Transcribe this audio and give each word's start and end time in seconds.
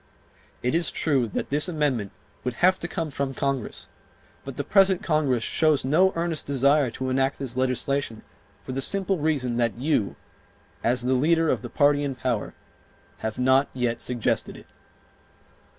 It 0.63 0.73
is 0.73 0.89
true 0.89 1.27
that 1.27 1.51
this 1.51 1.69
amendment 1.69 2.11
would 2.43 2.55
have 2.55 2.79
to 2.79 2.87
come 2.87 3.11
from 3.11 3.35
Congress, 3.35 3.87
but 4.43 4.57
the 4.57 4.63
present 4.63 5.03
Congress 5.03 5.43
shows 5.43 5.85
no 5.85 6.11
earnest 6.15 6.47
desire 6.47 6.89
to 6.89 7.11
enact 7.11 7.37
this 7.37 7.55
legislation 7.55 8.23
for 8.63 8.71
the 8.71 8.81
simple 8.81 9.19
reason 9.19 9.57
that 9.57 9.77
you, 9.77 10.15
as 10.83 11.03
the 11.03 11.13
leader 11.13 11.49
of 11.51 11.61
the 11.61 11.69
party 11.69 12.03
in 12.03 12.15
power, 12.15 12.55
have 13.17 13.37
not 13.37 13.69
yet 13.75 14.01
suggested 14.01 14.57
it. 14.57 14.65